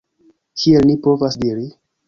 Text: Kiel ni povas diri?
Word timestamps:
Kiel 0.61 0.89
ni 0.93 0.97
povas 1.05 1.41
diri? 1.47 1.71